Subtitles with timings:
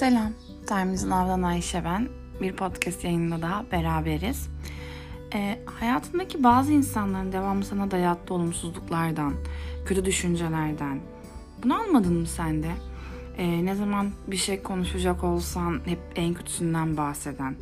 [0.00, 0.32] Selam,
[0.66, 2.08] Time'ın Avdan Ayşe ben.
[2.40, 4.48] Bir podcast yayınında daha beraberiz.
[5.34, 9.34] E, hayatındaki bazı insanların devamlı sana dayattığı olumsuzluklardan,
[9.86, 11.00] kötü düşüncelerden.
[11.62, 12.70] Bunu almadın mı sen de?
[13.38, 17.56] E, ne zaman bir şey konuşacak olsan hep en kötüsünden bahseden,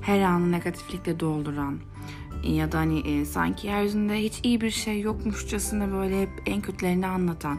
[0.00, 1.78] her anı negatiflikle dolduran
[2.42, 7.06] ya da hani e, sanki yeryüzünde hiç iyi bir şey yokmuşçasına böyle hep en kötülerini
[7.06, 7.58] anlatan,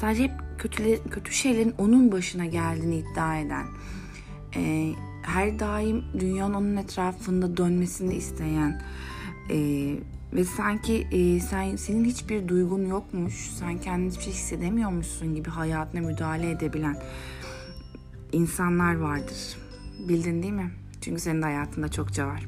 [0.00, 0.32] sadece hep
[1.10, 3.66] kötü, şeylerin onun başına geldiğini iddia eden,
[4.56, 8.82] e, her daim dünyanın onun etrafında dönmesini isteyen
[9.50, 9.56] e,
[10.32, 16.00] ve sanki e, sen senin hiçbir duygun yokmuş, sen kendini hiçbir şey hissedemiyormuşsun gibi hayatına
[16.00, 16.96] müdahale edebilen
[18.32, 19.56] insanlar vardır.
[20.08, 20.70] Bildin değil mi?
[21.00, 22.46] Çünkü senin de hayatında çokça var.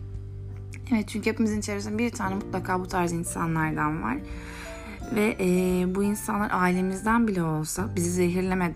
[0.93, 4.19] Evet çünkü hepimizin içerisinde bir tane mutlaka bu tarz insanlardan var.
[5.13, 5.47] Ve e,
[5.95, 8.75] bu insanlar ailemizden bile olsa bizi zehirleme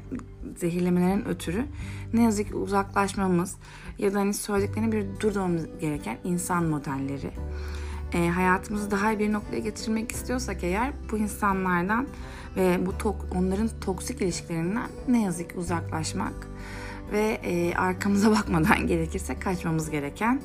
[0.57, 1.65] zehirlemelerin ötürü
[2.13, 3.57] ne yazık ki uzaklaşmamız
[3.99, 7.31] ya da hani söylediklerini bir durdurmamız gereken insan modelleri.
[8.13, 12.07] E, hayatımızı daha iyi bir noktaya getirmek istiyorsak eğer bu insanlardan
[12.57, 16.49] ve bu tok, onların toksik ilişkilerinden ne yazık ki uzaklaşmak
[17.13, 20.41] ve e, arkamıza bakmadan gerekirse kaçmamız gereken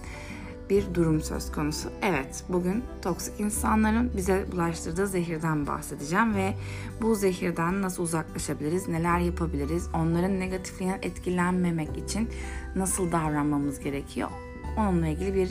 [0.69, 1.89] bir durum söz konusu.
[2.01, 6.53] Evet, bugün toksik insanların bize bulaştırdığı zehirden bahsedeceğim ve
[7.01, 12.29] bu zehirden nasıl uzaklaşabiliriz, neler yapabiliriz, onların negatifliğinden etkilenmemek için
[12.75, 14.29] nasıl davranmamız gerekiyor.
[14.77, 15.49] Onunla ilgili bir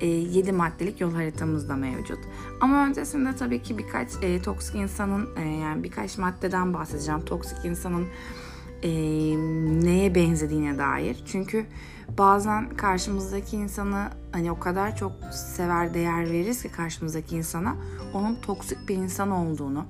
[0.00, 2.18] e, 7 maddelik yol haritamız da mevcut.
[2.60, 7.24] Ama öncesinde tabii ki birkaç e, toksik insanın e, yani birkaç maddeden bahsedeceğim.
[7.24, 8.06] Toksik insanın
[8.82, 8.90] e,
[9.84, 11.22] neye benzediğine dair.
[11.26, 11.66] Çünkü
[12.18, 17.76] bazen karşımızdaki insanı hani o kadar çok sever değer veririz ki karşımızdaki insana
[18.14, 19.86] onun toksik bir insan olduğunu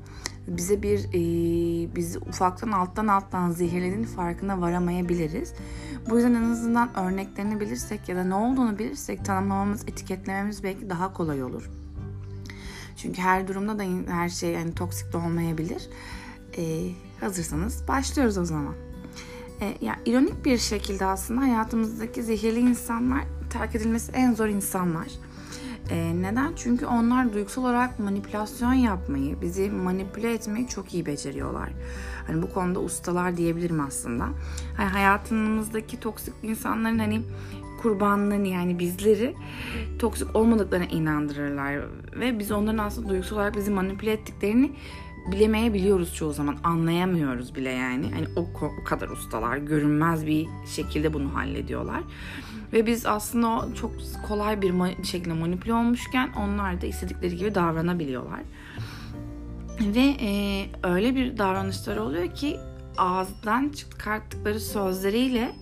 [0.46, 5.54] bize bir e, bizi ufaktan alttan alttan zehirlediğinin farkına varamayabiliriz.
[6.10, 11.12] Bu yüzden en azından örneklerini bilirsek ya da ne olduğunu bilirsek tanımlamamız, etiketlememiz belki daha
[11.12, 11.70] kolay olur.
[12.96, 15.88] Çünkü her durumda da her şey yani toksik de olmayabilir.
[16.58, 16.90] E,
[17.20, 18.74] hazırsanız başlıyoruz o zaman.
[19.60, 25.06] E, yani ironik bir şekilde aslında hayatımızdaki zehirli insanlar terk edilmesi en zor insanlar.
[25.90, 26.52] E, neden?
[26.56, 31.68] Çünkü onlar duygusal olarak manipülasyon yapmayı, bizi manipüle etmeyi çok iyi beceriyorlar.
[32.26, 34.28] Hani bu konuda ustalar diyebilirim aslında.
[34.76, 37.22] Hani hayatımızdaki toksik insanların hani
[37.82, 39.34] kurbanlarını yani bizleri
[39.98, 41.80] toksik olmadıklarına inandırırlar
[42.20, 44.72] ve biz onların aslında duygusal olarak bizi manipüle ettiklerini
[45.32, 46.56] bilemeyebiliyoruz çoğu zaman.
[46.64, 48.10] Anlayamıyoruz bile yani.
[48.14, 48.46] Hani o,
[48.80, 52.02] o kadar ustalar görünmez bir şekilde bunu hallediyorlar.
[52.72, 53.92] Ve biz aslında o çok
[54.28, 58.40] kolay bir ma- şekilde manipüle olmuşken onlar da istedikleri gibi davranabiliyorlar.
[59.80, 62.56] Ve e, öyle bir davranışları oluyor ki
[62.98, 65.52] ağızdan çıkarttıkları sözleriyle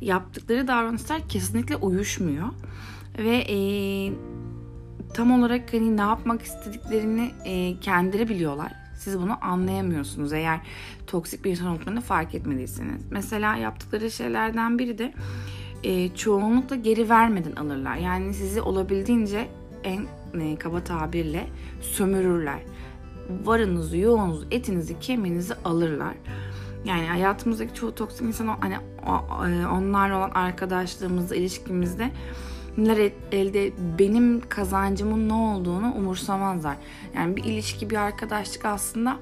[0.00, 2.48] yaptıkları davranışlar kesinlikle uyuşmuyor.
[3.18, 3.56] Ve e,
[5.14, 8.79] tam olarak hani ne yapmak istediklerini e, kendileri biliyorlar.
[9.00, 10.60] Siz bunu anlayamıyorsunuz eğer
[11.06, 13.02] toksik bir insan olduklarını fark etmediyseniz.
[13.10, 15.12] Mesela yaptıkları şeylerden biri de
[15.84, 17.96] e, çoğunlukla geri vermeden alırlar.
[17.96, 19.48] Yani sizi olabildiğince
[19.84, 20.06] en
[20.40, 21.46] e, kaba tabirle
[21.80, 22.58] sömürürler.
[23.44, 26.14] Varınızı, yoğunuzu, etinizi, kemiğinizi alırlar.
[26.84, 32.10] Yani hayatımızdaki çoğu toksik insan hani e, onlarla olan arkadaşlığımızda, ilişkimizde
[32.78, 36.76] neler elde benim kazancımın ne olduğunu umursamazlar.
[37.14, 39.18] Yani bir ilişki, bir arkadaşlık aslında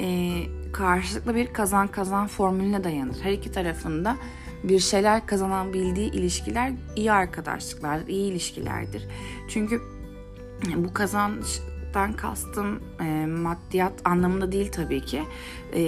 [0.00, 0.32] e,
[0.72, 3.16] karşılıklı bir kazan kazan formülüne dayanır.
[3.22, 4.16] Her iki tarafında
[4.64, 9.06] bir şeyler kazanabildiği ilişkiler iyi arkadaşlıklardır, iyi ilişkilerdir.
[9.48, 9.80] Çünkü
[10.76, 15.22] bu kazançtan kastım e, maddiyat anlamında değil tabii ki.
[15.74, 15.80] E,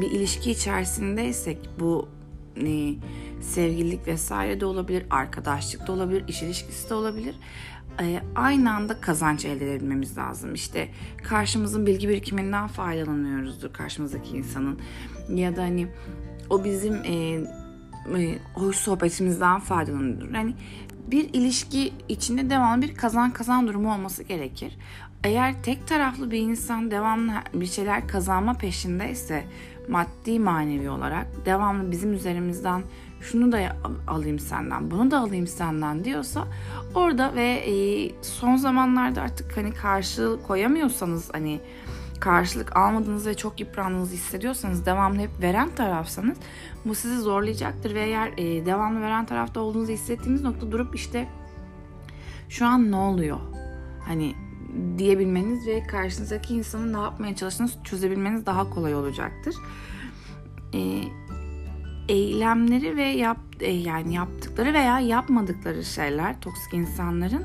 [0.00, 2.08] bir ilişki içerisindeysek bu
[2.56, 2.94] e,
[3.40, 7.34] sevgililik vesaire de olabilir, arkadaşlık da olabilir, iş ilişkisi de olabilir.
[8.00, 10.54] E, aynı anda kazanç elde edebilmemiz lazım.
[10.54, 10.88] İşte
[11.22, 14.78] karşımızın bilgi birikiminden faydalanıyoruzdur karşımızdaki insanın.
[15.28, 15.88] Ya da hani
[16.50, 17.14] o bizim e,
[18.18, 20.32] e, hoş sohbetimizden faydalanıyordur.
[20.32, 20.54] Hani
[21.10, 24.78] bir ilişki içinde devamlı bir kazan kazan durumu olması gerekir.
[25.24, 29.44] Eğer tek taraflı bir insan devamlı bir şeyler kazanma peşindeyse
[29.88, 32.82] maddi manevi olarak devamlı bizim üzerimizden
[33.20, 33.76] şunu da
[34.06, 36.44] alayım senden, bunu da alayım senden diyorsa
[36.94, 37.74] orada ve e,
[38.22, 41.60] son zamanlarda artık hani karşılık koyamıyorsanız hani
[42.20, 46.38] karşılık almadığınız ve çok yıprandığınızı hissediyorsanız devamlı hep veren tarafsanız
[46.88, 51.28] bu sizi zorlayacaktır ve eğer e, devamlı veren tarafta olduğunuzu hissettiğiniz nokta durup işte
[52.48, 53.38] şu an ne oluyor?
[54.04, 54.34] Hani
[54.98, 59.54] diyebilmeniz ve karşınızdaki insanın ne yapmaya çalıştığını çözebilmeniz daha kolay olacaktır.
[60.74, 61.02] Ee,
[62.08, 67.44] eylemleri ve yap e, yani yaptıkları veya yapmadıkları şeyler toksik insanların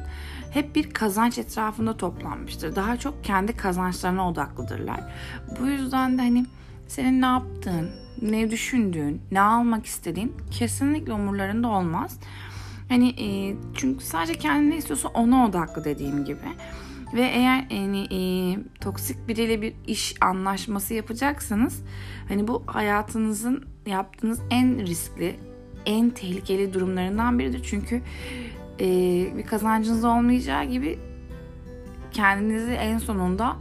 [0.52, 2.76] hep bir kazanç etrafında toplanmıştır.
[2.76, 5.00] Daha çok kendi kazançlarına odaklıdırlar.
[5.60, 6.46] Bu yüzden de hani
[6.88, 7.90] senin ne yaptığın,
[8.22, 12.20] ne düşündüğün, ne almak istediğin kesinlikle umurlarında olmaz.
[12.90, 16.40] Hani e, çünkü sadece kendi ne istiyorsa ona odaklı dediğim gibi.
[17.14, 18.20] Ve eğer yani e,
[18.82, 21.84] toksik biriyle bir iş anlaşması yapacaksanız
[22.28, 25.36] hani bu hayatınızın yaptığınız en riskli,
[25.86, 27.64] en tehlikeli durumlarından biridir.
[27.64, 28.02] Çünkü
[28.80, 28.88] e,
[29.38, 31.00] bir kazancınız olmayacağı gibi
[32.12, 33.56] kendinizi en sonunda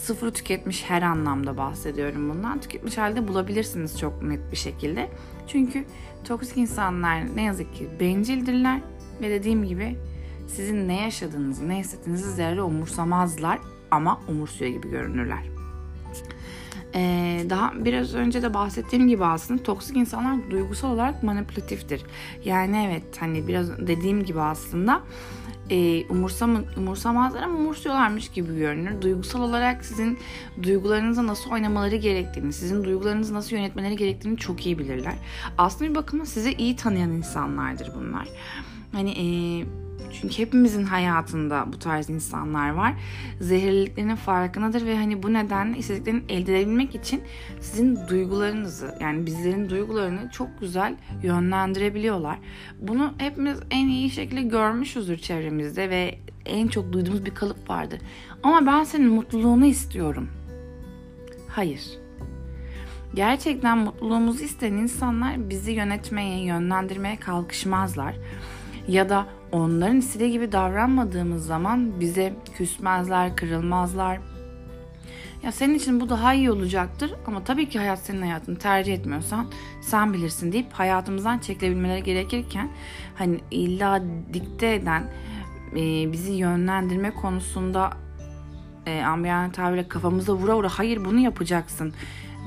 [0.00, 2.60] sıfır tüketmiş her anlamda bahsediyorum bundan.
[2.60, 5.08] Tüketmiş halde bulabilirsiniz çok net bir şekilde.
[5.46, 5.84] Çünkü
[6.24, 8.80] toksik insanlar ne yazık ki bencildirler
[9.20, 9.96] ve dediğim gibi
[10.48, 13.58] sizin ne yaşadığınızı, ne hissettiğinizi zerre umursamazlar
[13.90, 15.42] ama umursuyor gibi görünürler.
[16.94, 22.02] Ee, daha biraz önce de bahsettiğim gibi aslında toksik insanlar duygusal olarak manipülatiftir.
[22.44, 25.02] Yani evet hani biraz dediğim gibi aslında
[25.70, 29.02] e, umursam, umursamazlar ama umursuyorlarmış gibi görünür.
[29.02, 30.18] Duygusal olarak sizin
[30.62, 35.14] duygularınızla nasıl oynamaları gerektiğini, sizin duygularınızı nasıl yönetmeleri gerektiğini çok iyi bilirler.
[35.58, 38.28] Aslında bir bakıma sizi iyi tanıyan insanlardır bunlar.
[38.92, 39.26] Hani e,
[40.12, 42.94] çünkü hepimizin hayatında bu tarz insanlar var.
[43.40, 47.22] Zehirliliklerinin farkındadır ve hani bu nedenle istediklerini elde edebilmek için
[47.60, 52.38] sizin duygularınızı yani bizlerin duygularını çok güzel yönlendirebiliyorlar.
[52.80, 58.00] Bunu hepimiz en iyi şekilde görmüşüzdür çevremizde ve en çok duyduğumuz bir kalıp vardır.
[58.42, 60.28] Ama ben senin mutluluğunu istiyorum.
[61.48, 61.82] Hayır.
[63.14, 68.14] Gerçekten mutluluğumuzu isteyen insanlar bizi yönetmeye, yönlendirmeye kalkışmazlar.
[68.88, 74.18] Ya da onların istediği gibi davranmadığımız zaman bize küsmezler, kırılmazlar.
[75.42, 79.46] Ya senin için bu daha iyi olacaktır ama tabii ki hayat senin hayatını tercih etmiyorsan
[79.80, 82.68] sen bilirsin deyip hayatımızdan çekilebilmeleri gerekirken
[83.14, 84.02] hani illa
[84.32, 85.04] dikte eden
[85.72, 87.92] e, bizi yönlendirme konusunda
[88.86, 91.94] e, ambiyan tabirle kafamıza vura vura hayır bunu yapacaksın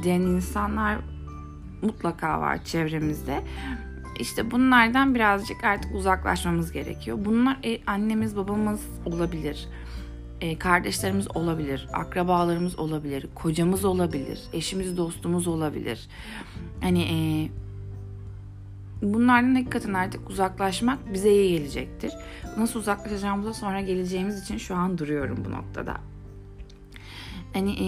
[0.03, 0.97] diyen insanlar
[1.81, 3.43] mutlaka var çevremizde.
[4.19, 7.17] İşte bunlardan birazcık artık uzaklaşmamız gerekiyor.
[7.25, 9.67] Bunlar e, annemiz, babamız olabilir.
[10.41, 16.07] E, kardeşlerimiz olabilir, akrabalarımız olabilir, kocamız olabilir, eşimiz, dostumuz olabilir.
[16.81, 17.17] Hani e,
[19.01, 22.11] bunlardan hakikaten artık uzaklaşmak bize iyi gelecektir.
[22.57, 25.97] Nasıl uzaklaşacağımıza sonra geleceğimiz için şu an duruyorum bu noktada.
[27.53, 27.87] Hani e,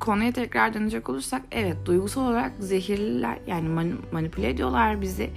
[0.00, 5.30] konuya tekrar dönecek olursak evet duygusal olarak zehirliler yani man- manipüle ediyorlar bizi.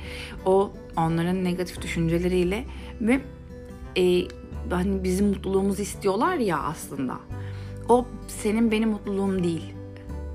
[0.45, 2.65] O onların negatif düşünceleriyle
[3.01, 3.21] ve
[3.97, 4.27] e,
[4.69, 7.19] hani bizim mutluluğumuzu istiyorlar ya aslında.
[7.89, 9.73] O senin benim mutluluğum değil.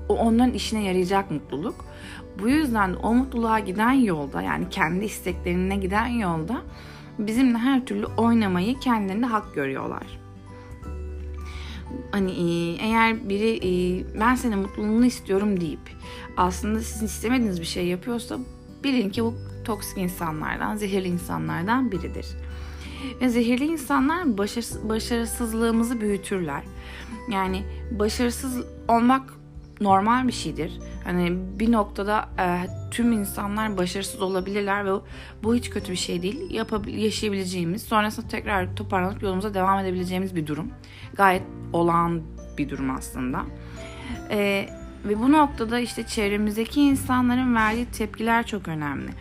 [0.09, 1.75] O onların işine yarayacak mutluluk.
[2.39, 6.61] Bu yüzden o mutluluğa giden yolda yani kendi isteklerine giden yolda
[7.19, 10.22] bizimle her türlü oynamayı kendilerinde hak görüyorlar
[12.11, 15.79] hani e, eğer biri e, ben senin mutluluğunu istiyorum deyip
[16.37, 18.39] aslında sizin istemediğiniz bir şey yapıyorsa
[18.83, 22.25] bilin ki bu toksik insanlardan, zehirli insanlardan biridir.
[23.21, 26.63] Ve zehirli insanlar başarısız, başarısızlığımızı büyütürler.
[27.31, 29.33] Yani başarısız olmak
[29.81, 30.79] normal bir şeydir.
[31.03, 34.91] Hani bir noktada e, tüm insanlar başarısız olabilirler ve
[35.43, 36.51] bu hiç kötü bir şey değil.
[36.51, 40.71] Yapabil yaşayabileceğimiz, sonrasında tekrar toparlanıp yolumuza devam edebileceğimiz bir durum.
[41.13, 42.21] Gayet olağan
[42.57, 43.45] bir durum aslında.
[44.29, 44.69] E,
[45.05, 49.11] ve bu noktada işte çevremizdeki insanların verdiği tepkiler çok önemli.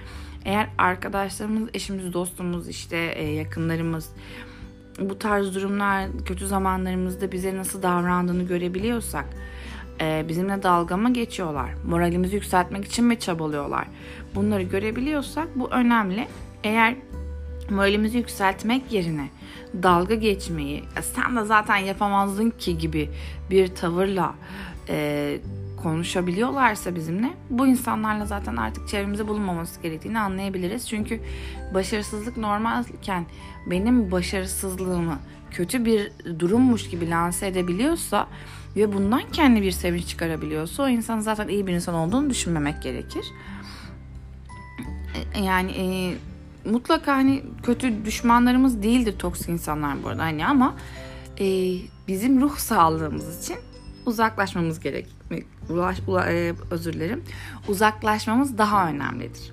[0.44, 4.10] Eğer arkadaşlarımız, eşimiz, dostumuz, işte e, yakınlarımız
[5.00, 9.24] bu tarz durumlar, kötü zamanlarımızda bize nasıl davrandığını görebiliyorsak
[10.02, 11.70] e, bizimle dalga mı geçiyorlar?
[11.88, 13.86] Moralimizi yükseltmek için mi çabalıyorlar?
[14.34, 16.28] Bunları görebiliyorsak bu önemli.
[16.64, 16.94] Eğer
[17.70, 19.28] moralimizi yükseltmek yerine
[19.82, 23.10] dalga geçmeyi sen de zaten yapamazdın ki gibi
[23.50, 24.34] bir tavırla
[24.88, 25.38] e,
[25.82, 30.88] konuşabiliyorlarsa bizimle bu insanlarla zaten artık çevremizde bulunmaması gerektiğini anlayabiliriz.
[30.88, 31.20] Çünkü
[31.74, 33.26] başarısızlık normalken
[33.66, 35.18] benim başarısızlığımı
[35.50, 38.26] kötü bir durummuş gibi lanse edebiliyorsa
[38.76, 43.24] ve bundan kendi bir sevinç çıkarabiliyorsa o insan zaten iyi bir insan olduğunu düşünmemek gerekir.
[45.34, 46.14] E, yani e,
[46.70, 50.74] mutlaka hani kötü düşmanlarımız değildir toksik insanlar bu arada hani ama
[51.40, 51.76] e,
[52.08, 53.56] bizim ruh sağlığımız için
[54.06, 55.06] uzaklaşmamız gerek.
[55.68, 57.24] Ulaş, ula, e, özür dilerim.
[57.68, 59.52] Uzaklaşmamız daha önemlidir.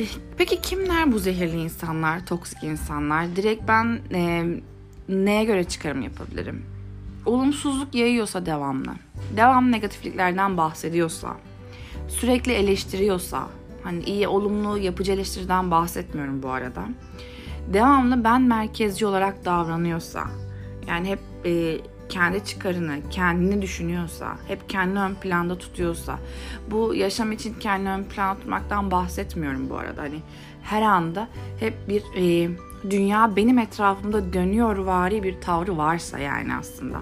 [0.00, 0.04] E,
[0.36, 3.36] peki kimler bu zehirli insanlar, toksik insanlar?
[3.36, 4.44] Direkt ben e,
[5.08, 6.73] neye göre çıkarım yapabilirim?
[7.26, 8.92] Olumsuzluk yayıyorsa devamlı,
[9.36, 11.36] devam negatifliklerden bahsediyorsa,
[12.08, 13.48] sürekli eleştiriyorsa,
[13.82, 16.82] hani iyi, olumlu, yapıcı eleştiriden bahsetmiyorum bu arada.
[17.72, 20.24] Devamlı ben merkezci olarak davranıyorsa,
[20.88, 26.18] yani hep e, kendi çıkarını, kendini düşünüyorsa, hep kendini ön planda tutuyorsa,
[26.70, 30.02] bu yaşam için kendini ön planda tutmaktan bahsetmiyorum bu arada.
[30.02, 30.20] Hani
[30.62, 31.28] her anda
[31.60, 32.50] hep bir e,
[32.90, 36.98] dünya benim etrafımda dönüyor vari bir tavrı varsa yani aslında.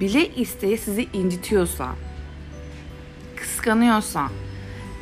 [0.00, 1.88] Bile isteği sizi incitiyorsa,
[3.36, 4.28] kıskanıyorsa,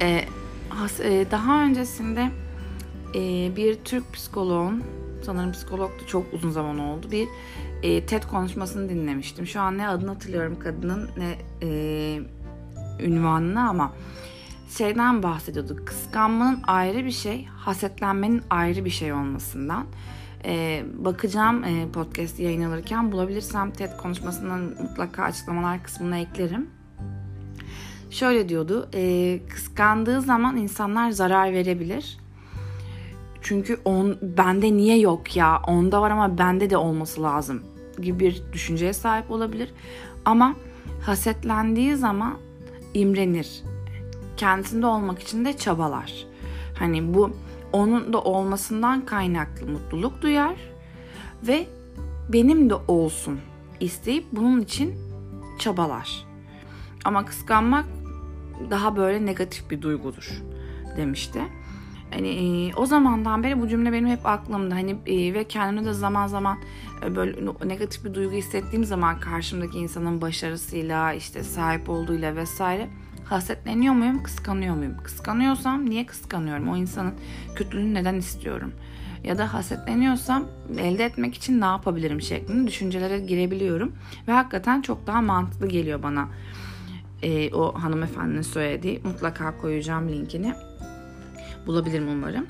[0.02, 0.24] e,
[1.02, 2.30] e, daha öncesinde
[3.14, 4.84] e, bir Türk psikoloğun,
[5.22, 7.28] sanırım psikologtu çok uzun zaman oldu, bir
[7.82, 9.46] e, TED konuşmasını dinlemiştim.
[9.46, 12.20] Şu an ne adını hatırlıyorum kadının ne e,
[13.00, 13.92] ünvanını ama
[14.78, 15.86] şeyden bahsediyorduk.
[15.86, 19.86] Kıskanmanın ayrı bir şey, hasetlenmenin ayrı bir şey olmasından.
[20.44, 26.70] Ee, bakacağım e, podcast yayınlanırken bulabilirsem TED konuşmasının mutlaka açıklamalar kısmına eklerim.
[28.10, 32.18] Şöyle diyordu, e, kıskandığı zaman insanlar zarar verebilir.
[33.42, 37.62] Çünkü on, bende niye yok ya, onda var ama bende de olması lazım
[38.00, 39.72] gibi bir düşünceye sahip olabilir.
[40.24, 40.54] Ama
[41.02, 42.36] hasetlendiği zaman
[42.94, 43.73] imrenir.
[44.36, 46.26] Kendisinde olmak için de çabalar.
[46.78, 47.30] Hani bu
[47.72, 50.54] onun da olmasından kaynaklı mutluluk duyar
[51.46, 51.66] ve
[52.28, 53.40] benim de olsun
[53.80, 54.94] isteyip bunun için
[55.58, 56.26] çabalar.
[57.04, 57.84] Ama kıskanmak
[58.70, 60.42] daha böyle negatif bir duygudur
[60.96, 61.40] demişti.
[62.10, 64.74] Hani e, o zamandan beri bu cümle benim hep aklımda.
[64.74, 66.58] Hani e, ve kendimde de zaman zaman
[67.04, 72.88] e, böyle negatif bir duygu hissettiğim zaman karşımdaki insanın başarısıyla, işte sahip olduğuyla vesaire
[73.24, 74.96] hasetleniyor muyum, kıskanıyor muyum?
[75.02, 76.68] Kıskanıyorsam niye kıskanıyorum?
[76.68, 77.14] O insanın
[77.54, 78.72] kötülüğünü neden istiyorum?
[79.24, 80.46] Ya da hasetleniyorsam
[80.78, 83.92] elde etmek için ne yapabilirim şeklinde düşüncelere girebiliyorum.
[84.28, 86.28] Ve hakikaten çok daha mantıklı geliyor bana
[87.22, 89.00] e, o hanımefendinin söylediği.
[89.04, 90.54] Mutlaka koyacağım linkini
[91.66, 92.46] bulabilirim umarım.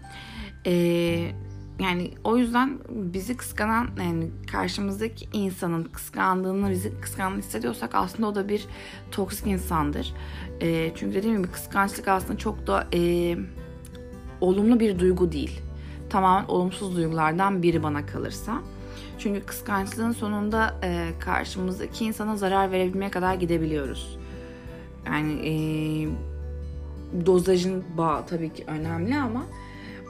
[0.67, 1.31] Ee,
[1.79, 8.49] yani o yüzden bizi kıskanan yani karşımızdaki insanın kıskandığını bizi kıskandığını hissediyorsak aslında o da
[8.49, 8.67] bir
[9.11, 10.15] toksik insandır.
[10.61, 13.37] E, çünkü dediğim gibi kıskançlık aslında çok da e,
[14.41, 15.61] olumlu bir duygu değil.
[16.11, 18.61] Tamamen olumsuz duygulardan biri bana kalırsa.
[19.19, 24.19] Çünkü kıskançlığın sonunda e, karşımızdaki insana zarar verebilmeye kadar gidebiliyoruz.
[25.07, 25.55] Yani e,
[27.27, 29.43] dozajın bağ tabii ki önemli ama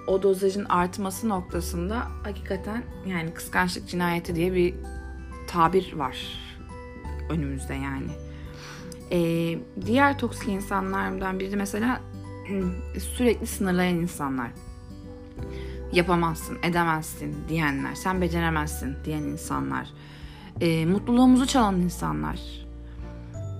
[0.07, 4.75] o dozajın artması noktasında hakikaten yani kıskançlık cinayeti diye bir
[5.49, 6.45] tabir var
[7.31, 8.11] önümüzde yani.
[9.11, 12.01] Ee, diğer toksik insanlardan biri de mesela
[12.99, 14.51] sürekli sınırlayan insanlar.
[15.93, 19.89] Yapamazsın, edemezsin diyenler, sen beceremezsin diyen insanlar.
[20.61, 22.41] Ee, mutluluğumuzu çalan insanlar.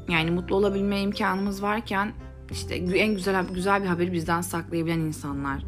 [0.09, 2.13] Yani mutlu olabilme imkanımız varken
[2.51, 5.65] işte en güzel güzel bir haberi bizden saklayabilen insanlar.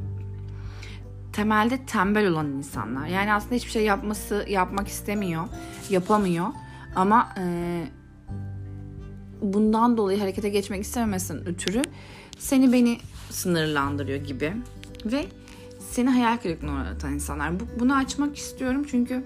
[1.36, 3.06] Temelde tembel olan insanlar.
[3.06, 5.44] Yani aslında hiçbir şey yapması yapmak istemiyor,
[5.90, 6.46] yapamıyor
[6.94, 7.44] ama e,
[9.42, 11.82] bundan dolayı harekete geçmek istememesinin ötürü
[12.38, 12.98] seni beni
[13.30, 14.52] sınırlandırıyor gibi
[15.04, 15.26] ve
[15.90, 17.60] seni hayal kırıklığına uğratan insanlar.
[17.60, 19.24] Bu, bunu açmak istiyorum çünkü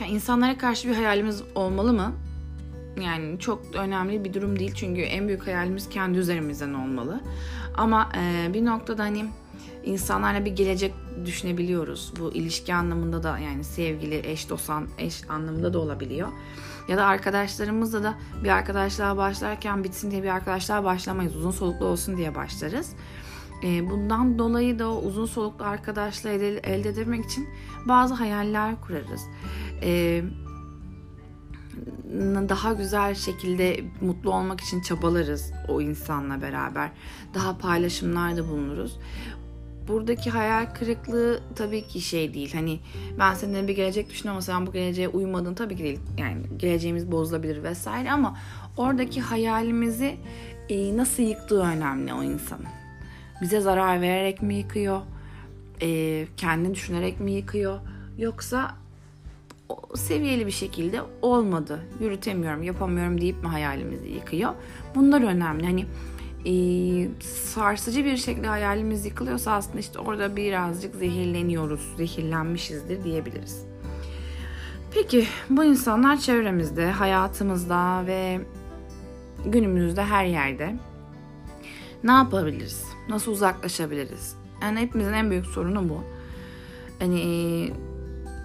[0.00, 2.12] ya insanlara karşı bir hayalimiz olmalı mı?
[3.04, 7.20] Yani çok önemli bir durum değil çünkü en büyük hayalimiz kendi üzerimizden olmalı.
[7.74, 9.24] Ama e, bir noktada hani
[9.84, 10.94] insanlarla bir gelecek
[11.24, 12.12] düşünebiliyoruz.
[12.20, 16.28] Bu ilişki anlamında da yani sevgili, eş, dosan, eş anlamında da olabiliyor.
[16.88, 21.36] Ya da arkadaşlarımızla da bir arkadaşlığa başlarken bitsin diye bir arkadaşlığa başlamayız.
[21.36, 22.92] Uzun soluklu olsun diye başlarız.
[23.64, 27.48] E, bundan dolayı da o uzun soluklu arkadaşlığı elde, edebilmek için
[27.88, 29.22] bazı hayaller kurarız.
[29.82, 30.22] E,
[32.48, 36.90] daha güzel şekilde mutlu olmak için çabalarız o insanla beraber.
[37.34, 38.98] Daha paylaşımlarda bulunuruz.
[39.88, 42.52] Buradaki hayal kırıklığı tabii ki şey değil.
[42.54, 42.80] Hani
[43.18, 46.00] ben seninle bir gelecek düşünüyorum ama sen bu geleceğe uymadın tabii ki değil.
[46.18, 48.36] Yani geleceğimiz bozulabilir vesaire ama
[48.76, 50.16] oradaki hayalimizi
[50.68, 52.66] e, nasıl yıktığı önemli o insanın.
[53.42, 55.00] Bize zarar vererek mi yıkıyor?
[55.82, 57.80] E, kendini düşünerek mi yıkıyor?
[58.18, 58.74] Yoksa
[59.94, 64.54] seviyeli bir şekilde olmadı, yürütemiyorum, yapamıyorum deyip mi hayalimizi yıkıyor?
[64.94, 65.64] Bunlar önemli.
[65.64, 65.86] Hani
[66.46, 66.52] e,
[67.20, 73.64] sarsıcı bir şekilde hayalimiz yıkılıyorsa aslında işte orada birazcık zehirleniyoruz, zehirlenmişizdir diyebiliriz.
[74.94, 78.40] Peki bu insanlar çevremizde, hayatımızda ve
[79.46, 80.76] günümüzde her yerde
[82.04, 82.84] ne yapabiliriz?
[83.08, 84.36] Nasıl uzaklaşabiliriz?
[84.62, 86.04] Yani hepimizin en büyük sorunu bu.
[86.98, 87.72] Hani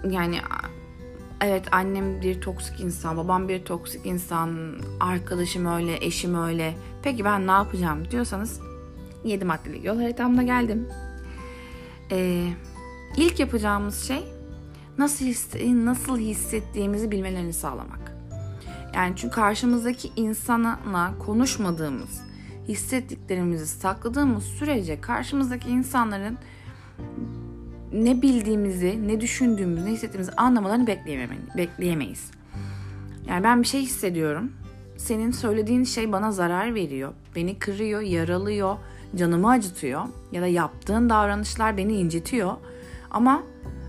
[0.10, 0.38] yani
[1.44, 6.76] evet annem bir toksik insan, babam bir toksik insan, arkadaşım öyle, eşim öyle.
[7.04, 8.60] Peki ben ne yapacağım diyorsanız
[9.24, 10.90] 7 maddelik yol haritamda geldim.
[12.12, 12.48] Ee,
[13.18, 14.24] ilk yapacağımız şey
[14.98, 18.14] nasıl hisse, nasıl hissettiğimizi bilmelerini sağlamak.
[18.94, 20.80] Yani çünkü karşımızdaki insana
[21.20, 22.22] konuşmadığımız,
[22.68, 26.38] hissettiklerimizi sakladığımız sürece karşımızdaki insanların
[27.94, 30.88] ne bildiğimizi, ne düşündüğümüzü, ne hissettiğimizi anlamalarını
[31.58, 32.32] bekleyemeyiz.
[33.28, 34.52] Yani ben bir şey hissediyorum.
[34.98, 37.14] Senin söylediğin şey bana zarar veriyor.
[37.36, 38.78] Beni kırıyor, yaralıyor,
[39.16, 40.02] canımı acıtıyor.
[40.32, 42.54] Ya da yaptığın davranışlar beni incitiyor.
[43.12, 43.44] Ama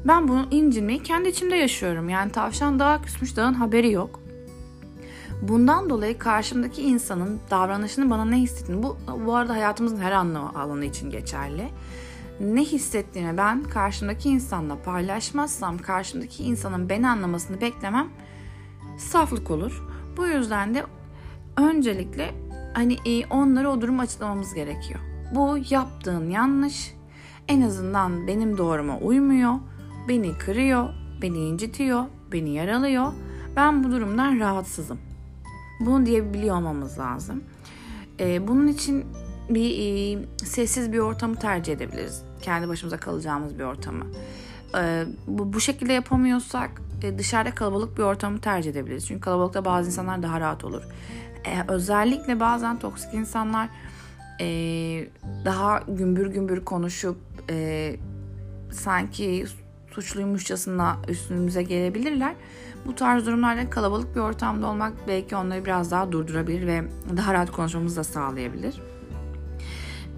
[0.05, 2.09] ben bunu incinmeyi kendi içimde yaşıyorum.
[2.09, 4.21] Yani tavşan dağa küsmüş dağın haberi yok.
[5.43, 8.97] Bundan dolayı karşımdaki insanın davranışını bana ne hissettiğini, bu,
[9.27, 11.69] bu arada hayatımızın her alanı için geçerli
[12.41, 18.09] ne hissettiğimi ben karşımdaki insanla paylaşmazsam karşımdaki insanın beni anlamasını beklemem
[18.99, 19.83] saflık olur.
[20.17, 20.85] Bu yüzden de
[21.57, 22.35] öncelikle
[22.75, 25.01] hani e, onlara o durumu açıklamamız gerekiyor.
[25.35, 26.95] Bu yaptığın yanlış.
[27.49, 29.55] En azından benim doğruma uymuyor.
[30.09, 30.89] Beni kırıyor,
[31.23, 33.13] beni incitiyor, beni yaralıyor.
[33.57, 34.99] Ben bu durumdan rahatsızım.
[35.81, 37.45] Bunu diyebiliyor olmamız lazım.
[38.21, 39.05] Ee, bunun için
[39.49, 42.23] bir e, sessiz bir ortamı tercih edebiliriz.
[42.43, 44.05] Kendi başımıza kalacağımız bir ortamı.
[44.79, 49.07] E, bu, bu şekilde yapamıyorsak e, dışarıda kalabalık bir ortamı tercih edebiliriz.
[49.07, 50.83] Çünkü kalabalıkta bazı insanlar daha rahat olur.
[51.45, 53.69] E, özellikle bazen toksik insanlar
[54.41, 54.47] e,
[55.45, 57.17] daha gümbür gümbür konuşup
[57.51, 57.97] e,
[58.73, 59.47] sanki
[59.91, 62.35] suçluymuşçasına üstümüze gelebilirler.
[62.87, 66.85] Bu tarz durumlarda kalabalık bir ortamda olmak belki onları biraz daha durdurabilir ve
[67.17, 68.81] daha rahat konuşmamızı da sağlayabilir.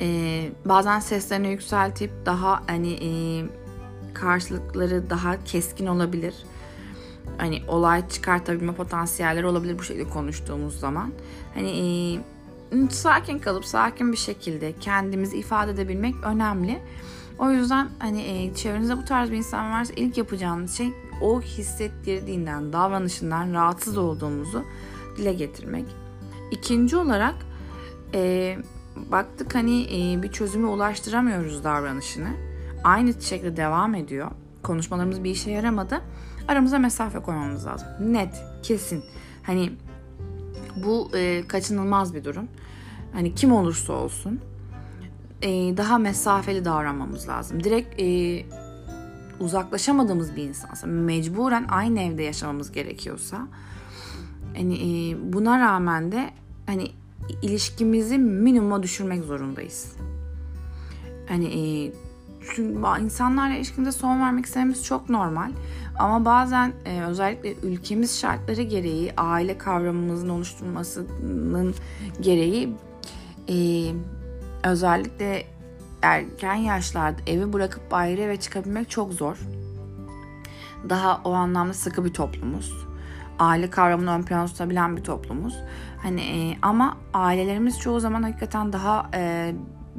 [0.01, 3.11] Ee, bazen seslerini yükseltip daha hani e,
[4.15, 6.35] karşılıkları daha keskin olabilir.
[7.39, 11.13] Hani olay çıkartabilme potansiyelleri olabilir bu şekilde konuştuğumuz zaman.
[11.55, 11.71] Hani
[12.73, 16.83] e, sakin kalıp sakin bir şekilde kendimizi ifade edebilmek önemli.
[17.39, 22.73] O yüzden hani e, çevrenizde bu tarz bir insan varsa ilk yapacağınız şey o hissettirdiğinden,
[22.73, 24.65] davranışından rahatsız olduğumuzu
[25.17, 25.85] dile getirmek.
[26.51, 27.35] İkinci olarak
[28.15, 28.57] e,
[29.11, 32.29] baktık hani e, bir çözüme ulaştıramıyoruz davranışını.
[32.85, 34.31] Aynı şekilde devam ediyor.
[34.63, 36.01] Konuşmalarımız bir işe yaramadı.
[36.49, 37.89] Aramıza mesafe koymamız lazım.
[38.01, 39.05] Net, kesin.
[39.43, 39.73] Hani
[40.77, 42.49] bu e, kaçınılmaz bir durum.
[43.13, 44.41] Hani kim olursa olsun
[45.43, 47.65] e, daha mesafeli davranmamız lazım.
[47.65, 48.43] Direkt e,
[49.41, 53.49] uzaklaşamadığımız bir insansa, mecburen aynı evde yaşamamız gerekiyorsa,
[54.57, 56.31] hani e, buna rağmen de
[56.67, 56.91] hani
[57.43, 59.93] ilişkimizi minimuma düşürmek zorundayız.
[61.29, 61.93] Hani e,
[62.55, 65.51] çünkü insanlarla ilişkimize son vermek istememiz çok normal.
[65.99, 71.75] Ama bazen e, özellikle ülkemiz şartları gereği aile kavramımızın oluşturmasının
[72.21, 72.75] gereği
[73.49, 73.57] e,
[74.65, 75.47] özellikle
[76.03, 79.39] erken yaşlarda evi bırakıp ayrı eve çıkabilmek çok zor.
[80.89, 82.86] Daha o anlamda sıkı bir toplumuz.
[83.39, 85.57] Aile kavramını ön plana tutabilen bir toplumuz.
[86.03, 89.55] Hani e, ama ailelerimiz çoğu zaman hakikaten daha e,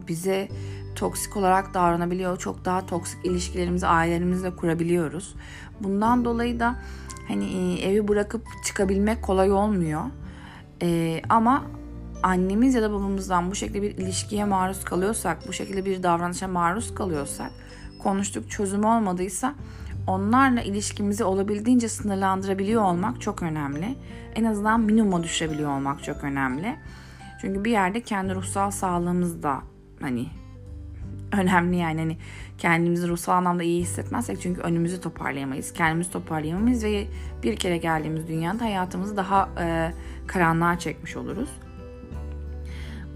[0.08, 0.50] bize
[0.96, 2.38] toksik olarak davranabiliyor.
[2.38, 5.36] Çok daha toksik ilişkilerimizi ailelerimizle kurabiliyoruz.
[5.80, 6.76] Bundan dolayı da
[7.28, 10.02] hani e, evi bırakıp çıkabilmek kolay olmuyor.
[10.82, 11.64] E, ama
[12.24, 16.96] annemiz ya da babamızdan bu şekilde bir ilişkiye maruz kalıyorsak, bu şekilde bir davranışa maruz
[16.96, 17.52] kalıyorsak,
[18.04, 19.56] konuştuk çözüm olmadıysa
[20.08, 23.96] onlarla ilişkimizi olabildiğince sınırlandırabiliyor olmak çok önemli.
[24.36, 26.76] En azından minimuma düşebiliyor olmak çok önemli.
[27.42, 29.62] Çünkü bir yerde kendi ruhsal sağlığımız da
[30.02, 30.28] hani
[31.32, 32.18] önemli yani hani
[32.58, 35.74] kendimizi ruhsal anlamda iyi hissetmezsek çünkü önümüzü toparlayamayız.
[35.74, 37.08] Kendimizi toparlayamayız ve
[37.44, 39.92] bir kere geldiğimiz dünyada hayatımızı daha e,
[40.28, 41.50] karanlığa çekmiş oluruz.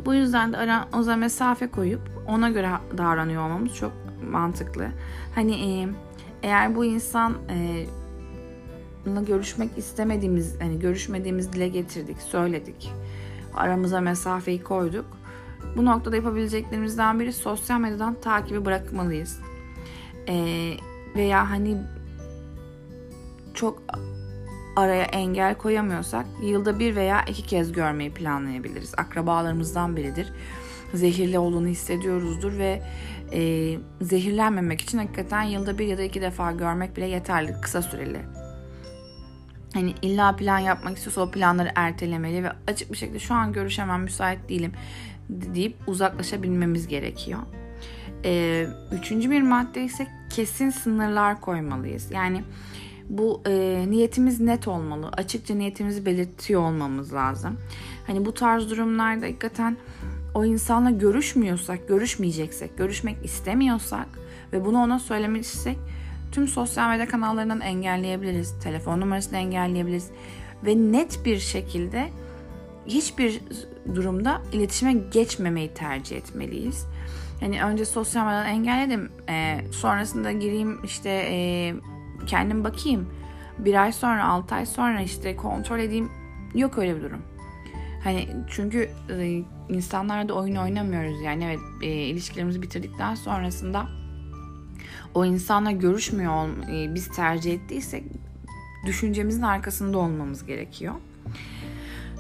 [0.06, 3.92] Bu yüzden de aramıza mesafe koyup ona göre davranıyor olmamız çok
[4.32, 4.88] mantıklı.
[5.36, 5.88] Hani e,
[6.44, 7.86] eğer bu insan e,
[9.06, 12.92] görüşmek istemediğimiz, hani görüşmediğimiz dile getirdik, söyledik.
[13.54, 15.06] Aramıza mesafeyi koyduk.
[15.78, 19.40] Bu noktada yapabileceklerimizden biri sosyal medyadan takibi bırakmalıyız.
[20.28, 20.36] E,
[21.16, 21.78] veya hani
[23.54, 23.82] çok
[24.76, 28.94] araya engel koyamıyorsak yılda bir veya iki kez görmeyi planlayabiliriz.
[28.98, 30.34] Akrabalarımızdan biridir.
[30.94, 32.82] Zehirli olduğunu hissediyoruzdur ve
[33.34, 38.20] e, zehirlenmemek için hakikaten yılda bir ya da iki defa görmek bile yeterli kısa süreli.
[39.74, 44.02] Hani illa plan yapmak istiyorsa o planları ertelemeli ve açık bir şekilde şu an görüşemem
[44.02, 44.72] müsait değilim
[45.30, 47.40] deyip uzaklaşabilmemiz gerekiyor.
[48.26, 52.12] Ee, üçüncü bir madde ise kesin sınırlar koymalıyız.
[52.12, 52.44] Yani
[53.10, 55.10] bu e, niyetimiz net olmalı.
[55.18, 57.58] Açıkça niyetimizi belirtiyor olmamız lazım.
[58.08, 59.78] Hani bu tarz durumlarda hakikaten
[60.34, 64.08] o insanla görüşmüyorsak, görüşmeyeceksek, görüşmek istemiyorsak
[64.54, 65.78] ve bunu ona söylemişsek
[66.32, 68.60] tüm sosyal medya kanallarından engelleyebiliriz.
[68.64, 70.10] Telefon numarasını engelleyebiliriz.
[70.66, 72.10] Ve net bir şekilde
[72.88, 73.42] hiçbir
[73.96, 76.86] durumda iletişime geçmemeyi tercih etmeliyiz.
[77.42, 79.12] Yani önce sosyal medyadan engelledim.
[79.30, 81.74] E, sonrasında gireyim işte e,
[82.28, 83.10] kendim bakayım.
[83.58, 86.10] Bir ay sonra, altı ay sonra işte kontrol edeyim.
[86.56, 87.22] Yok öyle bir durum.
[88.04, 91.22] Hani çünkü e, insanlarla oyun oynamıyoruz.
[91.22, 93.88] Yani evet e, ilişkilerimizi bitirdikten sonrasında
[95.14, 98.04] o insanla görüşmüyor e, biz tercih ettiysek
[98.86, 100.94] düşüncemizin arkasında olmamız gerekiyor.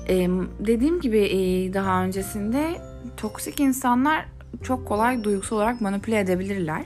[0.10, 2.82] E, dediğim gibi e, daha öncesinde
[3.17, 4.26] toksik insanlar
[4.63, 6.82] çok kolay duygusal olarak manipüle edebilirler.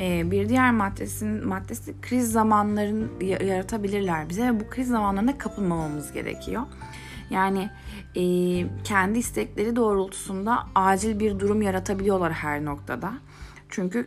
[0.00, 6.62] E, bir diğer maddesin maddesi kriz zamanlarını yaratabilirler bize ve bu kriz zamanlarına kapılmamamız gerekiyor.
[7.30, 7.70] Yani
[8.16, 8.22] e,
[8.84, 13.12] kendi istekleri doğrultusunda acil bir durum yaratabiliyorlar her noktada.
[13.68, 14.06] Çünkü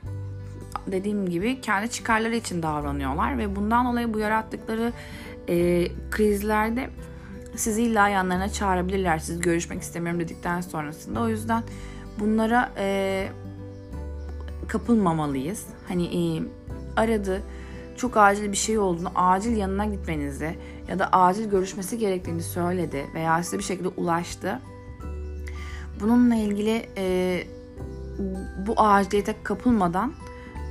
[0.87, 4.93] dediğim gibi kendi çıkarları için davranıyorlar ve bundan dolayı bu yarattıkları
[5.49, 6.89] e, krizlerde
[7.55, 9.19] sizi illa yanlarına çağırabilirler.
[9.19, 11.21] Siz görüşmek istemiyorum dedikten sonrasında.
[11.21, 11.63] O yüzden
[12.19, 13.27] bunlara e,
[14.67, 15.65] kapılmamalıyız.
[15.87, 16.43] Hani e,
[16.95, 17.41] aradı,
[17.97, 20.55] çok acil bir şey olduğunu, acil yanına gitmenizi
[20.87, 24.59] ya da acil görüşmesi gerektiğini söyledi veya size bir şekilde ulaştı.
[25.99, 27.43] Bununla ilgili e,
[28.67, 30.13] bu aciliyete kapılmadan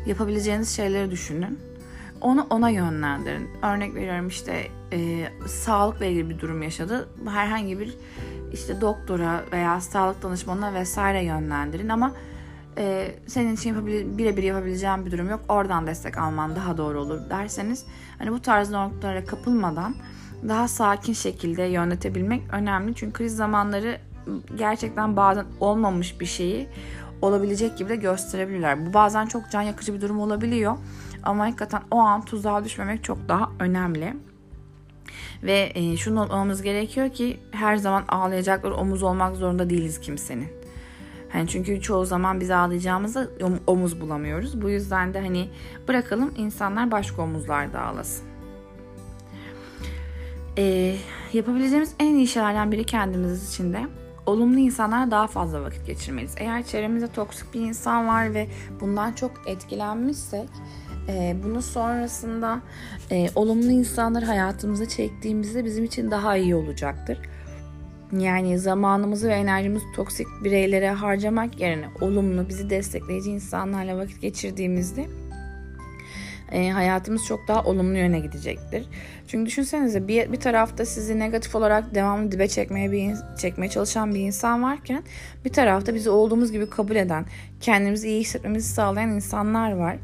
[0.07, 1.59] yapabileceğiniz şeyleri düşünün.
[2.21, 3.49] Onu ona yönlendirin.
[3.63, 7.09] Örnek veriyorum işte e, sağlıkla ilgili bir durum yaşadı.
[7.29, 7.95] Herhangi bir
[8.53, 12.13] işte doktora veya sağlık danışmanına vesaire yönlendirin ama
[12.79, 15.41] e, senin için yapabil- birebir yapabileceğim bir durum yok.
[15.49, 17.87] Oradan destek alman daha doğru olur derseniz
[18.19, 19.95] hani bu tarz noktalara kapılmadan
[20.49, 22.95] daha sakin şekilde yönetebilmek önemli.
[22.95, 24.01] Çünkü kriz zamanları
[24.57, 26.69] gerçekten bazen olmamış bir şeyi
[27.23, 28.87] olabilecek gibi de gösterebilirler.
[28.87, 30.77] Bu bazen çok can yakıcı bir durum olabiliyor.
[31.23, 34.17] Ama hakikaten o an tuzağa düşmemek çok daha önemli.
[35.43, 40.62] Ve e, şunu unutmamız gerekiyor ki her zaman ağlayacaklar omuz olmak zorunda değiliz kimsenin.
[41.33, 43.29] Hani çünkü çoğu zaman biz ağlayacağımızda
[43.67, 44.63] omuz bulamıyoruz.
[44.63, 45.49] Bu yüzden de hani
[45.89, 48.25] bırakalım insanlar başka omuzlarda ağlasın.
[50.59, 50.97] Ee,
[51.33, 53.87] yapabileceğimiz en iyi şeylerden biri kendimiz için de
[54.27, 56.35] olumlu insanlara daha fazla vakit geçirmeliyiz.
[56.39, 58.49] Eğer çevremizde toksik bir insan var ve
[58.81, 60.49] bundan çok etkilenmişsek
[61.09, 62.61] e, bunu sonrasında
[63.11, 67.19] e, olumlu insanları hayatımıza çektiğimizde bizim için daha iyi olacaktır.
[68.19, 75.07] Yani zamanımızı ve enerjimizi toksik bireylere harcamak yerine olumlu, bizi destekleyici insanlarla vakit geçirdiğimizde
[76.53, 78.87] e, hayatımız çok daha olumlu yöne gidecektir.
[79.29, 84.21] Çünkü düşünsenize bir, bir tarafta sizi negatif olarak devamlı dibe çekmeye bir çekmeye çalışan bir
[84.21, 85.03] insan varken
[85.45, 87.25] bir tarafta bizi olduğumuz gibi kabul eden,
[87.61, 89.97] kendimizi iyi hissetmemizi sağlayan insanlar var.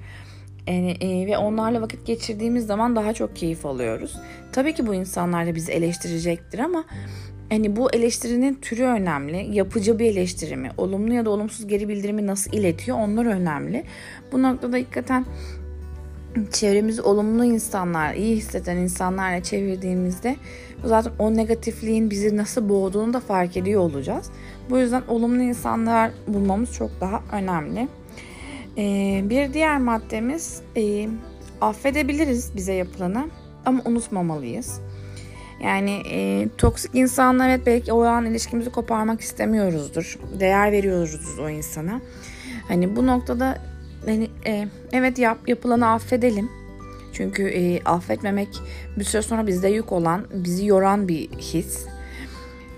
[0.66, 4.16] E, e, ve onlarla vakit geçirdiğimiz zaman daha çok keyif alıyoruz.
[4.52, 6.84] Tabii ki bu insanlar da bizi eleştirecektir ama
[7.50, 9.56] hani bu eleştirinin türü önemli.
[9.56, 10.70] Yapıcı bir eleştiri mi?
[10.76, 12.98] Olumlu ya da olumsuz geri bildirimi nasıl iletiyor?
[12.98, 13.84] Onlar önemli.
[14.32, 15.24] Bu noktada hakikaten
[16.52, 20.36] çevremizi olumlu insanlar, iyi hisseden insanlarla çevirdiğimizde
[20.84, 24.30] zaten o negatifliğin bizi nasıl boğduğunu da fark ediyor olacağız.
[24.70, 27.88] Bu yüzden olumlu insanlar bulmamız çok daha önemli.
[28.78, 31.08] Ee, bir diğer maddemiz e,
[31.60, 33.28] affedebiliriz bize yapılanı
[33.66, 34.80] ama unutmamalıyız.
[35.62, 40.18] Yani e, toksik insanlar evet belki o an ilişkimizi koparmak istemiyoruzdur.
[40.40, 42.00] Değer veriyoruzdur o insana.
[42.68, 43.58] Hani bu noktada
[44.06, 46.48] hani, e, evet yap, yapılanı affedelim.
[47.12, 48.48] Çünkü e, affetmemek
[48.98, 51.86] bir süre sonra bizde yük olan, bizi yoran bir his.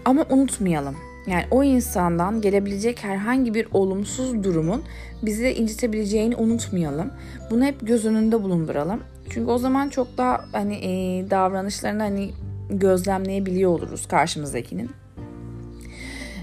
[0.05, 0.97] Ama unutmayalım.
[1.27, 4.83] Yani o insandan gelebilecek herhangi bir olumsuz durumun
[5.23, 7.11] bizi incitebileceğini unutmayalım.
[7.51, 9.01] Bunu hep göz önünde bulunduralım.
[9.31, 10.90] Çünkü o zaman çok daha hani e,
[11.31, 12.31] davranışlarını hani
[12.71, 14.91] gözlemleyebiliyor oluruz karşımızdakinin.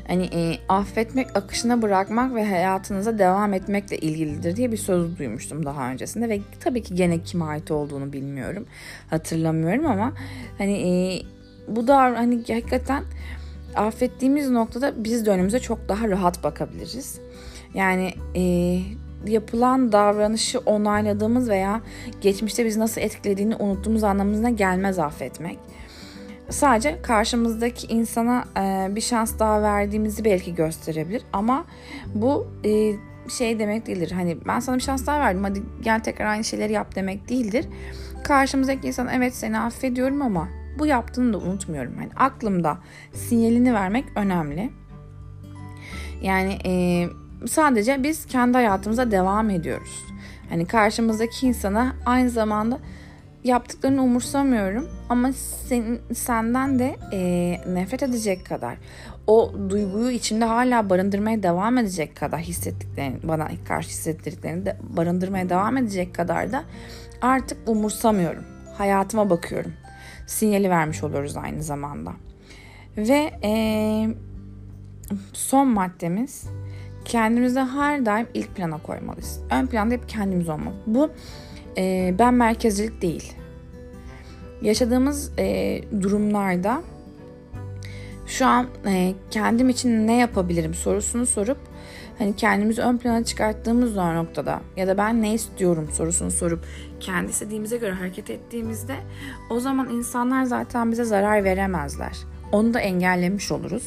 [0.08, 5.92] Hani e, affetmek, akışına bırakmak ve hayatınıza devam etmekle ilgilidir diye bir söz duymuştum daha
[5.92, 8.66] öncesinde ve tabii ki gene kime ait olduğunu bilmiyorum,
[9.10, 10.14] hatırlamıyorum ama
[10.58, 11.22] hani e,
[11.68, 13.04] bu da hani hakikaten
[13.76, 17.20] affettiğimiz noktada biz de çok daha rahat bakabiliriz.
[17.74, 18.42] Yani e,
[19.28, 21.82] yapılan davranışı onayladığımız veya
[22.22, 25.60] geçmişte bizi nasıl etkilediğini unuttuğumuz anlamına gelmez affetmek.
[26.50, 31.66] Sadece karşımızdaki insana e, bir şans daha verdiğimizi belki gösterebilir ama
[32.16, 32.94] bu e,
[33.30, 34.12] şey demek değildir.
[34.12, 37.66] Hani ben sana bir şans daha verdim hadi gel tekrar aynı şeyleri yap demek değildir.
[38.24, 40.48] karşımızdaki insan evet seni affediyorum ama
[40.80, 41.94] bu yaptığını da unutmuyorum.
[42.02, 42.78] Yani aklımda
[43.14, 44.70] sinyalini vermek önemli.
[46.22, 47.06] Yani e,
[47.48, 50.06] sadece biz kendi hayatımıza devam ediyoruz.
[50.50, 52.80] Hani karşımızdaki insana aynı zamanda
[53.44, 57.20] yaptıklarını umursamıyorum ama sen, senden de e,
[57.74, 58.78] nefret edecek kadar
[59.28, 65.78] o duyguyu içinde hala barındırmaya devam edecek kadar hissettiklerini bana karşı hissettirdiklerini de barındırmaya devam
[65.78, 66.64] edecek kadar da
[67.22, 68.44] artık umursamıyorum.
[68.78, 69.74] Hayatıma bakıyorum.
[70.28, 72.12] Sinyali vermiş oluyoruz aynı zamanda.
[72.98, 73.52] Ve e,
[75.34, 76.44] son maddemiz
[77.06, 79.40] kendimizi her daim ilk plana koymalıyız.
[79.52, 80.76] Ön planda hep kendimiz olmalı.
[80.88, 81.12] Bu
[81.78, 83.34] e, ben merkezcilik değil.
[84.62, 86.82] Yaşadığımız e, durumlarda
[88.28, 91.58] şu an e, kendim için ne yapabilirim sorusunu sorup
[92.18, 96.66] hani kendimizi ön plana çıkarttığımız o noktada ya da ben ne istiyorum sorusunu sorup
[97.00, 98.96] kendi istediğimize göre hareket ettiğimizde
[99.50, 102.18] o zaman insanlar zaten bize zarar veremezler.
[102.52, 103.84] Onu da engellemiş oluruz.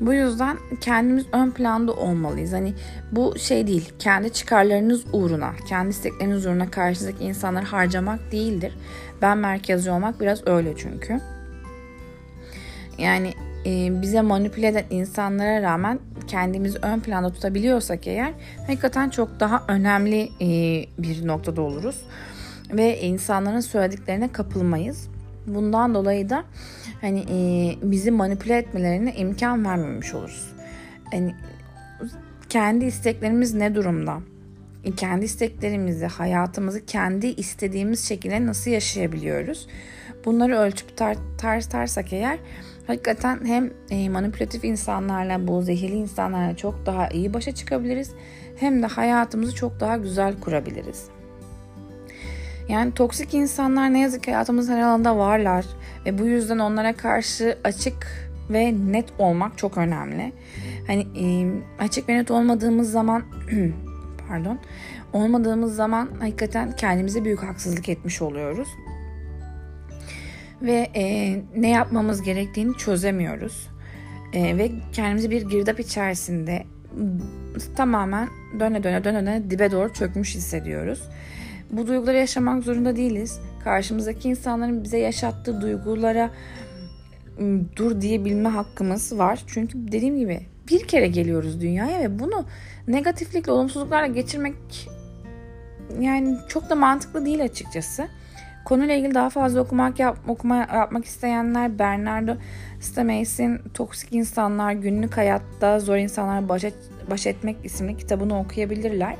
[0.00, 2.52] Bu yüzden kendimiz ön planda olmalıyız.
[2.52, 2.74] Hani
[3.12, 8.74] bu şey değil, kendi çıkarlarınız uğruna, kendi istekleriniz uğruna karşınızdaki insanları harcamak değildir.
[9.22, 11.20] Ben merkezci olmak biraz öyle çünkü.
[12.98, 13.34] Yani
[13.66, 18.32] e, bize manipüle eden insanlara rağmen kendimizi ön planda tutabiliyorsak eğer
[18.66, 20.48] hakikaten çok daha önemli e,
[20.98, 22.02] bir noktada oluruz.
[22.72, 25.08] Ve insanların söylediklerine kapılmayız.
[25.46, 26.44] Bundan dolayı da
[27.00, 30.52] hani e, bizi manipüle etmelerine imkan vermemiş oluruz.
[31.12, 31.34] Yani
[32.48, 34.18] kendi isteklerimiz ne durumda?
[34.84, 39.66] E, kendi isteklerimizi, hayatımızı kendi istediğimiz şekilde nasıl yaşayabiliyoruz?
[40.24, 42.38] Bunları ölçüp tar tartarsak eğer
[42.86, 48.10] hakikaten hem e, manipülatif insanlarla, bu zehirli insanlarla çok daha iyi başa çıkabiliriz.
[48.56, 51.04] Hem de hayatımızı çok daha güzel kurabiliriz.
[52.68, 55.64] Yani toksik insanlar ne yazık ki hayatımızın her alanında varlar
[56.06, 60.32] ve bu yüzden onlara karşı açık ve net olmak çok önemli.
[60.86, 61.06] Hani
[61.78, 63.22] açık ve net olmadığımız zaman
[64.28, 64.58] pardon
[65.12, 68.68] olmadığımız zaman hakikaten kendimize büyük haksızlık etmiş oluyoruz.
[70.62, 73.68] Ve e, ne yapmamız gerektiğini çözemiyoruz.
[74.32, 76.64] E, ve kendimizi bir girdap içerisinde
[77.76, 78.28] tamamen
[78.60, 81.02] döne döne döne döne dibe doğru çökmüş hissediyoruz.
[81.70, 83.40] Bu duyguları yaşamak zorunda değiliz.
[83.64, 86.30] Karşımızdaki insanların bize yaşattığı duygulara
[87.76, 89.42] dur diyebilme hakkımız var.
[89.46, 92.44] Çünkü dediğim gibi bir kere geliyoruz dünyaya ve bunu
[92.88, 94.54] negatiflikle, olumsuzluklarla geçirmek
[96.00, 98.08] yani çok da mantıklı değil açıkçası.
[98.64, 102.36] Konuyla ilgili daha fazla okumak yap, okuma yapmak isteyenler Bernardo
[102.80, 106.74] Stamey's'in Toksik İnsanlar Günlük Hayatta Zor İnsanlar Baş, et,
[107.10, 109.16] Baş Etmek isimli kitabını okuyabilirler.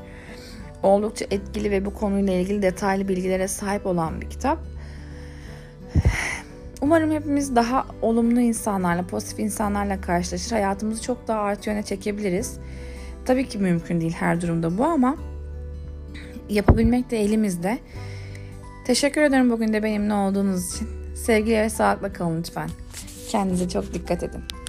[0.82, 4.58] Oldukça etkili ve bu konuyla ilgili detaylı bilgilere sahip olan bir kitap.
[6.80, 10.50] Umarım hepimiz daha olumlu insanlarla, pozitif insanlarla karşılaşır.
[10.50, 12.58] Hayatımızı çok daha artı yöne çekebiliriz.
[13.24, 15.16] Tabii ki mümkün değil her durumda bu ama
[16.48, 17.78] yapabilmek de elimizde.
[18.86, 20.88] Teşekkür ederim bugün de benimle olduğunuz için.
[21.14, 22.70] Sevgiyle ve sağlıkla kalın lütfen.
[23.28, 24.59] Kendinize çok dikkat edin.